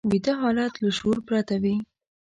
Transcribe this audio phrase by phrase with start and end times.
[0.09, 1.75] ویده حالت له شعور پرته وي